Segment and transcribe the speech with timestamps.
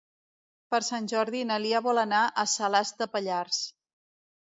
[0.73, 3.61] Per Sant Jordi na Lia vol anar a Salàs de Pallars.